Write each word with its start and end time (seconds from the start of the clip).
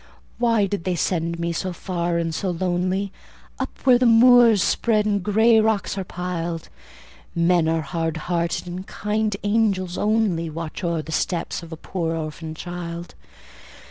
Why 0.39 0.65
did 0.65 0.83
they 0.83 0.95
send 0.95 1.37
me 1.37 1.51
so 1.53 1.73
far 1.73 2.17
and 2.17 2.33
so 2.33 2.49
lonely, 2.49 3.11
Up 3.59 3.69
where 3.83 3.99
the 3.99 4.07
moors 4.07 4.63
spread 4.63 5.05
and 5.05 5.21
grey 5.21 5.59
rocks 5.59 5.95
are 5.95 6.03
piled? 6.03 6.69
Men 7.35 7.67
are 7.69 7.81
hard 7.83 8.17
hearted, 8.25 8.65
and 8.65 8.87
kind 8.87 9.37
angels 9.43 9.99
only 9.99 10.49
Watch 10.49 10.83
o'er 10.83 11.03
the 11.03 11.11
steps 11.11 11.61
of 11.61 11.71
a 11.71 11.77
poor 11.77 12.15
orphan 12.15 12.55
child. 12.55 13.13